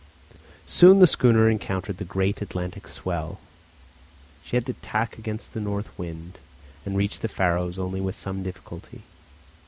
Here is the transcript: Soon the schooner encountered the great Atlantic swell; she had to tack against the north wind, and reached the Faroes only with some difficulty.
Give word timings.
Soon 0.65 0.97
the 0.97 1.05
schooner 1.05 1.47
encountered 1.47 1.97
the 1.97 2.03
great 2.03 2.41
Atlantic 2.41 2.87
swell; 2.87 3.37
she 4.43 4.55
had 4.55 4.65
to 4.65 4.73
tack 4.73 5.19
against 5.19 5.53
the 5.53 5.61
north 5.61 5.95
wind, 5.95 6.39
and 6.87 6.97
reached 6.97 7.21
the 7.21 7.27
Faroes 7.27 7.77
only 7.77 8.01
with 8.01 8.15
some 8.15 8.41
difficulty. 8.41 9.03